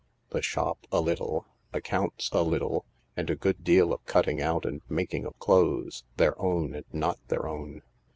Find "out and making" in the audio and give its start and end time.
4.41-5.25